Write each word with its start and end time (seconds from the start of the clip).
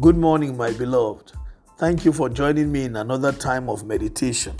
Good 0.00 0.16
morning, 0.16 0.56
my 0.56 0.72
beloved. 0.72 1.32
Thank 1.76 2.06
you 2.06 2.12
for 2.14 2.30
joining 2.30 2.72
me 2.72 2.84
in 2.84 2.96
another 2.96 3.32
time 3.32 3.68
of 3.68 3.84
meditation. 3.84 4.56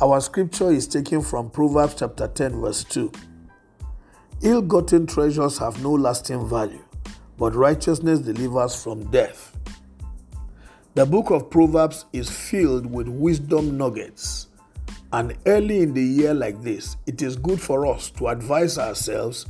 Our 0.00 0.22
scripture 0.22 0.70
is 0.70 0.86
taken 0.86 1.20
from 1.20 1.50
Proverbs 1.50 1.96
chapter 1.98 2.28
10, 2.28 2.62
verse 2.62 2.82
2. 2.84 3.12
Ill 4.40 4.62
gotten 4.62 5.06
treasures 5.06 5.58
have 5.58 5.82
no 5.82 5.90
lasting 5.90 6.48
value, 6.48 6.82
but 7.36 7.54
righteousness 7.54 8.20
delivers 8.20 8.82
from 8.82 9.10
death. 9.10 9.54
The 10.94 11.04
book 11.04 11.30
of 11.30 11.50
Proverbs 11.50 12.06
is 12.14 12.30
filled 12.30 12.86
with 12.86 13.06
wisdom 13.06 13.76
nuggets. 13.76 14.46
And 15.12 15.36
early 15.44 15.80
in 15.82 15.92
the 15.92 16.02
year, 16.02 16.32
like 16.32 16.62
this, 16.62 16.96
it 17.04 17.20
is 17.20 17.36
good 17.36 17.60
for 17.60 17.86
us 17.86 18.08
to 18.12 18.28
advise 18.28 18.78
ourselves 18.78 19.44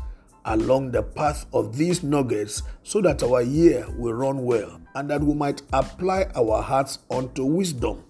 along 0.44 0.90
the 0.90 1.02
path 1.02 1.46
of 1.52 1.76
these 1.76 2.02
nuggets 2.02 2.62
so 2.82 3.00
that 3.00 3.22
our 3.22 3.42
year 3.42 3.86
will 3.96 4.12
run 4.12 4.44
well 4.44 4.80
and 4.94 5.10
that 5.10 5.22
we 5.22 5.34
might 5.34 5.62
apply 5.72 6.26
our 6.36 6.62
hearts 6.62 6.98
unto 7.10 7.44
wisdom. 7.44 8.04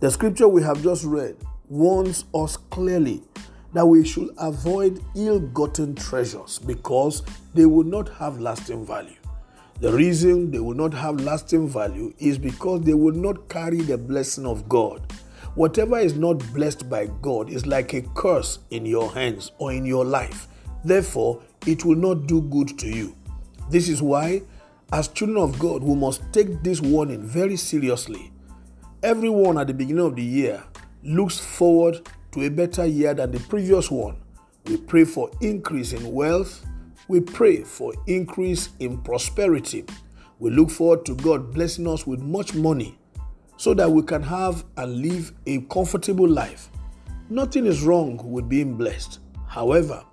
The 0.00 0.10
scripture 0.10 0.48
we 0.48 0.62
have 0.62 0.82
just 0.82 1.04
read 1.04 1.36
warns 1.68 2.24
us 2.34 2.56
clearly 2.56 3.22
that 3.72 3.86
we 3.86 4.04
should 4.04 4.30
avoid 4.38 5.02
ill 5.14 5.40
gotten 5.40 5.94
treasures 5.94 6.58
because 6.58 7.22
they 7.54 7.66
will 7.66 7.84
not 7.84 8.08
have 8.08 8.40
lasting 8.40 8.86
value. 8.86 9.16
The 9.80 9.92
reason 9.92 10.50
they 10.50 10.58
will 10.58 10.74
not 10.74 10.94
have 10.94 11.20
lasting 11.20 11.68
value 11.68 12.14
is 12.18 12.38
because 12.38 12.80
they 12.82 12.94
will 12.94 13.14
not 13.14 13.48
carry 13.50 13.82
the 13.82 13.98
blessing 13.98 14.46
of 14.46 14.68
God. 14.68 15.12
Whatever 15.54 15.98
is 15.98 16.16
not 16.16 16.38
blessed 16.54 16.88
by 16.88 17.06
God 17.20 17.50
is 17.50 17.66
like 17.66 17.92
a 17.92 18.02
curse 18.02 18.58
in 18.70 18.86
your 18.86 19.12
hands 19.12 19.52
or 19.58 19.72
in 19.72 19.84
your 19.84 20.04
life. 20.04 20.48
Therefore, 20.86 21.42
it 21.66 21.84
will 21.84 21.96
not 21.96 22.28
do 22.28 22.40
good 22.42 22.78
to 22.78 22.86
you. 22.86 23.16
This 23.68 23.88
is 23.88 24.00
why, 24.00 24.42
as 24.92 25.08
children 25.08 25.38
of 25.38 25.58
God, 25.58 25.82
we 25.82 25.96
must 25.96 26.22
take 26.32 26.62
this 26.62 26.80
warning 26.80 27.26
very 27.26 27.56
seriously. 27.56 28.30
Everyone 29.02 29.58
at 29.58 29.66
the 29.66 29.74
beginning 29.74 30.06
of 30.06 30.14
the 30.14 30.22
year 30.22 30.62
looks 31.02 31.40
forward 31.40 32.08
to 32.30 32.42
a 32.42 32.50
better 32.50 32.86
year 32.86 33.14
than 33.14 33.32
the 33.32 33.40
previous 33.40 33.90
one. 33.90 34.16
We 34.66 34.76
pray 34.76 35.04
for 35.04 35.28
increase 35.40 35.92
in 35.92 36.12
wealth. 36.12 36.64
We 37.08 37.18
pray 37.20 37.64
for 37.64 37.92
increase 38.06 38.68
in 38.78 38.98
prosperity. 38.98 39.86
We 40.38 40.50
look 40.50 40.70
forward 40.70 41.04
to 41.06 41.16
God 41.16 41.52
blessing 41.52 41.88
us 41.88 42.06
with 42.06 42.20
much 42.20 42.54
money 42.54 42.96
so 43.56 43.74
that 43.74 43.90
we 43.90 44.02
can 44.02 44.22
have 44.22 44.64
and 44.76 45.02
live 45.02 45.32
a 45.46 45.62
comfortable 45.62 46.28
life. 46.28 46.68
Nothing 47.28 47.66
is 47.66 47.82
wrong 47.82 48.20
with 48.22 48.48
being 48.48 48.76
blessed. 48.76 49.18
However, 49.48 50.04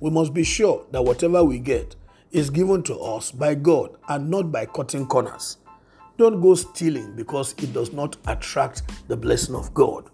we 0.00 0.10
must 0.10 0.34
be 0.34 0.44
sure 0.44 0.86
that 0.90 1.02
whatever 1.02 1.44
we 1.44 1.58
get 1.58 1.94
is 2.32 2.50
given 2.50 2.82
to 2.84 2.98
us 2.98 3.30
by 3.30 3.54
God 3.54 3.96
and 4.08 4.30
not 4.30 4.50
by 4.50 4.66
cutting 4.66 5.06
corners. 5.06 5.58
Don't 6.16 6.40
go 6.40 6.54
stealing 6.54 7.14
because 7.16 7.54
it 7.58 7.72
does 7.72 7.92
not 7.92 8.16
attract 8.26 8.82
the 9.08 9.16
blessing 9.16 9.54
of 9.54 9.72
God. 9.72 10.10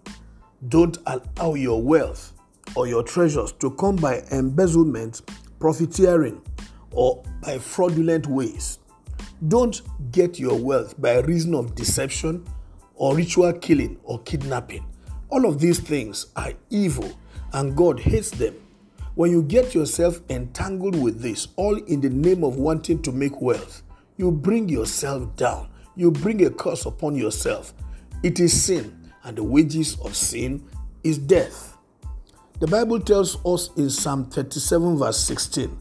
Don't 0.69 0.97
allow 1.05 1.53
your 1.53 1.81
wealth 1.81 2.33
or 2.75 2.87
your 2.87 3.03
treasures 3.03 3.51
to 3.53 3.71
come 3.71 3.95
by 3.95 4.23
embezzlement, 4.31 5.21
profiteering, 5.59 6.41
or 6.91 7.23
by 7.41 7.59
fraudulent 7.59 8.27
ways. 8.27 8.79
Don't 9.47 9.81
get 10.11 10.39
your 10.39 10.57
wealth 10.57 10.99
by 10.99 11.19
reason 11.19 11.53
of 11.53 11.75
deception 11.75 12.45
or 12.95 13.15
ritual 13.15 13.53
killing 13.53 13.99
or 14.03 14.19
kidnapping. 14.19 14.85
All 15.29 15.45
of 15.45 15.59
these 15.59 15.79
things 15.79 16.27
are 16.35 16.53
evil 16.69 17.11
and 17.53 17.75
God 17.75 17.99
hates 17.99 18.31
them. 18.31 18.55
When 19.17 19.31
you 19.31 19.41
get 19.41 19.73
yourself 19.73 20.21
entangled 20.29 20.95
with 20.95 21.21
this, 21.23 21.47
all 21.55 21.75
in 21.75 22.01
the 22.01 22.09
name 22.09 22.43
of 22.43 22.57
wanting 22.57 23.01
to 23.01 23.11
make 23.11 23.41
wealth, 23.41 23.81
you 24.15 24.29
bring 24.31 24.69
yourself 24.69 25.35
down. 25.35 25.69
You 25.95 26.11
bring 26.11 26.45
a 26.45 26.51
curse 26.51 26.85
upon 26.85 27.15
yourself. 27.15 27.73
It 28.21 28.39
is 28.39 28.61
sin, 28.65 29.11
and 29.23 29.35
the 29.35 29.43
wages 29.43 29.99
of 30.01 30.15
sin 30.15 30.63
is 31.03 31.17
death. 31.17 31.75
The 32.59 32.67
Bible 32.67 32.99
tells 32.99 33.43
us 33.43 33.71
in 33.75 33.89
Psalm 33.89 34.29
37, 34.29 34.99
verse 34.99 35.19
16, 35.21 35.75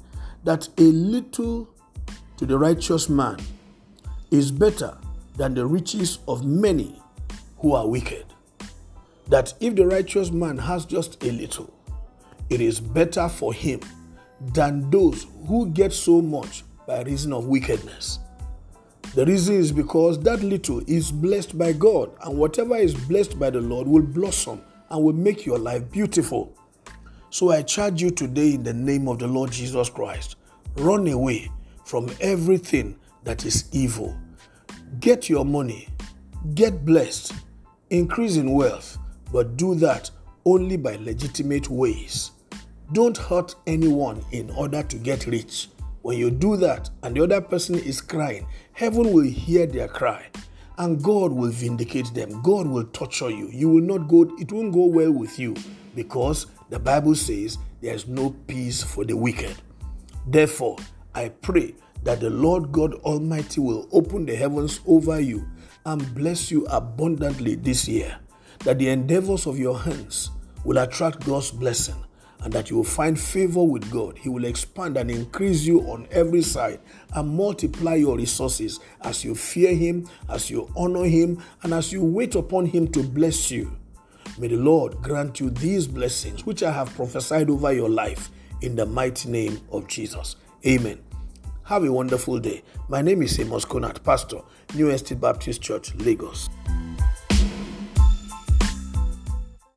that 0.44 0.66
a 0.78 0.84
little 0.84 1.68
to 2.38 2.46
the 2.46 2.56
righteous 2.56 3.10
man 3.10 3.36
is 4.30 4.50
better 4.50 4.96
than 5.36 5.52
the 5.52 5.66
riches 5.66 6.20
of 6.26 6.46
many 6.46 7.02
who 7.58 7.74
are 7.74 7.86
wicked. 7.86 8.24
That 9.28 9.52
if 9.60 9.74
the 9.74 9.86
righteous 9.86 10.30
man 10.30 10.56
has 10.56 10.86
just 10.86 11.22
a 11.22 11.30
little, 11.30 11.76
it 12.50 12.60
is 12.60 12.80
better 12.80 13.28
for 13.28 13.52
him 13.52 13.80
than 14.52 14.90
those 14.90 15.26
who 15.46 15.68
get 15.70 15.92
so 15.92 16.20
much 16.20 16.64
by 16.86 17.02
reason 17.02 17.32
of 17.32 17.46
wickedness. 17.46 18.20
The 19.14 19.24
reason 19.24 19.54
is 19.54 19.72
because 19.72 20.18
that 20.20 20.42
little 20.42 20.82
is 20.86 21.10
blessed 21.10 21.56
by 21.56 21.72
God, 21.72 22.10
and 22.22 22.38
whatever 22.38 22.76
is 22.76 22.94
blessed 22.94 23.38
by 23.38 23.50
the 23.50 23.60
Lord 23.60 23.86
will 23.86 24.02
blossom 24.02 24.60
and 24.90 25.02
will 25.02 25.14
make 25.14 25.46
your 25.46 25.58
life 25.58 25.90
beautiful. 25.90 26.56
So 27.30 27.50
I 27.50 27.62
charge 27.62 28.02
you 28.02 28.10
today 28.10 28.54
in 28.54 28.62
the 28.62 28.74
name 28.74 29.08
of 29.08 29.18
the 29.18 29.26
Lord 29.26 29.50
Jesus 29.50 29.88
Christ 29.88 30.36
run 30.76 31.08
away 31.08 31.50
from 31.84 32.10
everything 32.20 32.96
that 33.24 33.44
is 33.44 33.68
evil. 33.72 34.16
Get 35.00 35.28
your 35.28 35.44
money, 35.44 35.88
get 36.54 36.84
blessed, 36.84 37.32
increase 37.90 38.36
in 38.36 38.52
wealth, 38.52 38.98
but 39.32 39.56
do 39.56 39.74
that 39.76 40.10
only 40.44 40.76
by 40.76 40.96
legitimate 40.96 41.68
ways. 41.68 42.32
Don't 42.92 43.18
hurt 43.18 43.56
anyone 43.66 44.24
in 44.30 44.48
order 44.50 44.80
to 44.80 44.96
get 44.96 45.26
rich. 45.26 45.68
When 46.02 46.18
you 46.18 46.30
do 46.30 46.56
that 46.58 46.88
and 47.02 47.16
the 47.16 47.24
other 47.24 47.40
person 47.40 47.74
is 47.74 48.00
crying, 48.00 48.46
heaven 48.72 49.12
will 49.12 49.24
hear 49.24 49.66
their 49.66 49.88
cry 49.88 50.26
and 50.78 51.02
God 51.02 51.32
will 51.32 51.50
vindicate 51.50 52.14
them. 52.14 52.40
God 52.42 52.68
will 52.68 52.84
torture 52.84 53.30
you. 53.30 53.48
You 53.48 53.70
will 53.70 53.82
not 53.82 54.06
go, 54.06 54.22
it 54.38 54.52
won't 54.52 54.72
go 54.72 54.84
well 54.84 55.10
with 55.10 55.36
you 55.36 55.56
because 55.96 56.46
the 56.70 56.78
Bible 56.78 57.16
says 57.16 57.58
there 57.80 57.92
is 57.92 58.06
no 58.06 58.30
peace 58.46 58.84
for 58.84 59.04
the 59.04 59.16
wicked. 59.16 59.56
Therefore, 60.24 60.76
I 61.12 61.30
pray 61.30 61.74
that 62.04 62.20
the 62.20 62.30
Lord 62.30 62.70
God 62.70 62.94
Almighty 62.94 63.60
will 63.60 63.88
open 63.90 64.26
the 64.26 64.36
heavens 64.36 64.78
over 64.86 65.18
you 65.18 65.44
and 65.84 66.14
bless 66.14 66.52
you 66.52 66.66
abundantly 66.66 67.56
this 67.56 67.88
year. 67.88 68.16
That 68.60 68.78
the 68.78 68.90
endeavors 68.90 69.46
of 69.46 69.58
your 69.58 69.76
hands 69.76 70.30
will 70.64 70.78
attract 70.78 71.26
God's 71.26 71.50
blessing 71.50 71.96
and 72.40 72.52
that 72.52 72.70
you 72.70 72.76
will 72.76 72.84
find 72.84 73.18
favor 73.18 73.62
with 73.62 73.90
God. 73.90 74.18
He 74.18 74.28
will 74.28 74.44
expand 74.44 74.96
and 74.96 75.10
increase 75.10 75.64
you 75.64 75.80
on 75.82 76.06
every 76.10 76.42
side 76.42 76.80
and 77.14 77.36
multiply 77.36 77.94
your 77.94 78.16
resources 78.16 78.80
as 79.02 79.24
you 79.24 79.34
fear 79.34 79.74
Him, 79.74 80.08
as 80.28 80.50
you 80.50 80.70
honor 80.76 81.04
Him, 81.04 81.42
and 81.62 81.72
as 81.72 81.92
you 81.92 82.04
wait 82.04 82.34
upon 82.34 82.66
Him 82.66 82.88
to 82.88 83.02
bless 83.02 83.50
you. 83.50 83.76
May 84.38 84.48
the 84.48 84.56
Lord 84.56 85.00
grant 85.02 85.40
you 85.40 85.50
these 85.50 85.86
blessings 85.86 86.44
which 86.44 86.62
I 86.62 86.70
have 86.70 86.94
prophesied 86.94 87.48
over 87.48 87.72
your 87.72 87.88
life 87.88 88.30
in 88.60 88.76
the 88.76 88.86
mighty 88.86 89.28
name 89.30 89.60
of 89.70 89.86
Jesus. 89.88 90.36
Amen. 90.66 91.02
Have 91.64 91.84
a 91.84 91.92
wonderful 91.92 92.38
day. 92.38 92.62
My 92.88 93.02
name 93.02 93.22
is 93.22 93.40
Amos 93.40 93.64
Conat, 93.64 94.04
Pastor, 94.04 94.40
New 94.74 94.90
Estate 94.90 95.20
Baptist 95.20 95.62
Church, 95.62 95.94
Lagos. 95.96 96.48